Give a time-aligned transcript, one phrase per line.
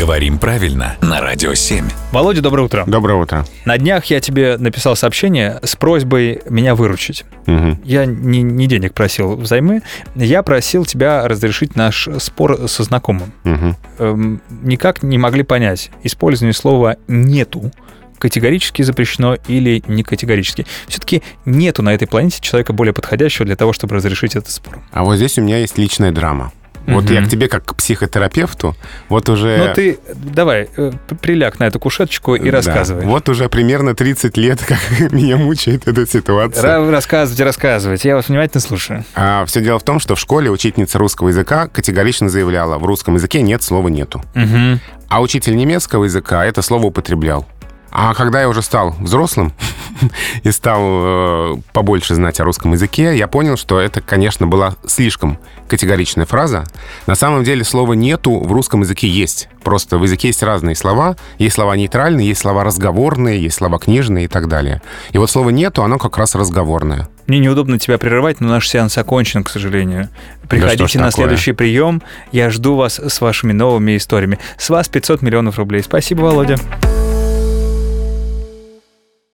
[0.00, 1.84] Говорим правильно на Радио 7.
[2.10, 2.84] Володя, доброе утро.
[2.86, 3.44] Доброе утро.
[3.66, 7.26] На днях я тебе написал сообщение с просьбой меня выручить.
[7.44, 7.78] Мгм.
[7.84, 9.82] Я не, не денег просил взаймы,
[10.14, 13.34] я просил тебя разрешить наш спор со знакомым.
[13.44, 13.76] Мгм.
[13.98, 17.70] Эм, никак не могли понять, использование слова «нету»
[18.18, 20.64] категорически запрещено или не категорически.
[20.88, 24.80] Все-таки нету на этой планете человека более подходящего для того, чтобы разрешить этот спор.
[24.92, 26.52] А вот здесь у меня есть личная драма.
[26.90, 27.14] Вот Мгм.
[27.14, 28.76] я к тебе как к психотерапевту,
[29.08, 29.56] вот уже...
[29.68, 33.04] Ну ты давай, э, приляг на эту кушеточку и Да, рассказывай.
[33.04, 34.78] Вот уже примерно 30 лет, как
[35.12, 36.62] меня мучает эта ситуация.
[36.62, 38.08] Ра- Рассказывайте, рассказывайте.
[38.08, 39.04] Я вас внимательно слушаю.
[39.46, 43.42] все дело в том, что в школе учительница русского языка категорично заявляла, в русском языке
[43.42, 44.22] нет слова «нету».
[44.34, 44.80] Мгм.
[45.08, 47.46] А учитель немецкого языка это слово употреблял.
[47.92, 49.52] А когда я уже стал взрослым
[50.42, 55.38] и стал э, побольше знать о русском языке, я понял, что это, конечно, была слишком
[55.68, 56.64] категоричная фраза.
[57.06, 59.48] На самом деле слова «нету» в русском языке есть.
[59.62, 61.16] Просто в языке есть разные слова.
[61.38, 64.82] Есть слова нейтральные, есть слова разговорные, есть слова книжные и так далее.
[65.12, 67.08] И вот слово «нету», оно как раз разговорное.
[67.26, 70.08] Мне неудобно тебя прерывать, но наш сеанс окончен, к сожалению.
[70.48, 71.26] Приходите ж на такое?
[71.26, 72.02] следующий прием.
[72.32, 74.38] Я жду вас с вашими новыми историями.
[74.58, 75.82] С вас 500 миллионов рублей.
[75.82, 76.56] Спасибо, Володя.